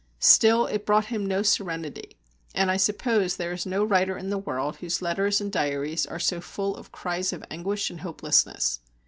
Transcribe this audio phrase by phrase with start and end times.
[0.17, 2.15] Still, it brought him no serenity;
[2.55, 6.17] and I suppose there is no writer in the world whose letters and diaries are
[6.17, 8.79] so full of cries of anguish and hopelessness.